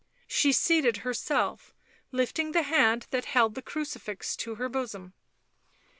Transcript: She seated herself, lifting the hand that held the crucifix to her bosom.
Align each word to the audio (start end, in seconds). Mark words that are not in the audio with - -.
She 0.25 0.51
seated 0.51 0.97
herself, 1.05 1.75
lifting 2.11 2.53
the 2.53 2.63
hand 2.63 3.05
that 3.11 3.25
held 3.25 3.53
the 3.53 3.61
crucifix 3.61 4.35
to 4.37 4.55
her 4.55 4.67
bosom. 4.67 5.13